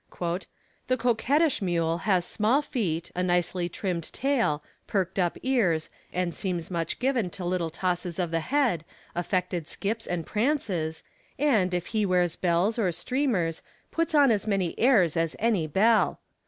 [0.87, 6.71] "The coquettish mule has small feet, a nicely trimmed tail, perked up ears, and seems
[6.71, 8.83] much given to little tosses of the head,
[9.13, 11.03] affected skips and prances,
[11.37, 13.61] and, if he wears bells or streamers,
[13.91, 16.19] puts on as many airs as any belle.